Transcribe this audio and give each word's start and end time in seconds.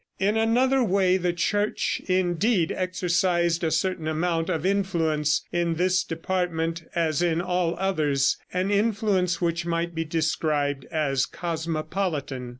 In 0.17 0.35
another 0.35 0.83
way 0.83 1.17
the 1.17 1.31
Church, 1.31 2.01
indeed, 2.07 2.71
exercised 2.75 3.63
a 3.63 3.69
certain 3.69 4.07
amount 4.07 4.49
of 4.49 4.65
influence 4.65 5.43
in 5.51 5.75
this 5.75 6.03
department 6.03 6.81
as 6.95 7.21
in 7.21 7.39
all 7.39 7.75
others, 7.77 8.37
an 8.51 8.71
influence 8.71 9.41
which 9.41 9.63
might 9.63 9.93
be 9.93 10.03
described 10.03 10.85
as 10.85 11.27
cosmopolitan. 11.27 12.49